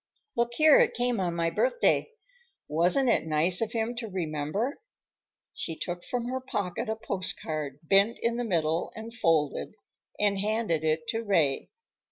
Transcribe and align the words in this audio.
Look 0.35 0.55
here, 0.55 0.79
it 0.79 0.95
came 0.95 1.19
on 1.19 1.35
my 1.35 1.51
birthday. 1.51 2.09
Wasn't 2.67 3.07
it 3.07 3.27
nice 3.27 3.61
of 3.61 3.71
him 3.73 3.93
to 3.97 4.07
remember?" 4.09 4.81
She 5.53 5.75
took 5.77 6.03
from 6.03 6.25
her 6.27 6.39
pocket 6.41 6.89
a 6.89 6.95
postcard, 6.95 7.77
bent 7.83 8.17
in 8.19 8.37
the 8.37 8.43
middle 8.43 8.91
and 8.95 9.13
folded, 9.13 9.75
and 10.19 10.39
handed 10.39 10.83
it 10.83 11.07
to 11.09 11.21
Ray. 11.23 11.69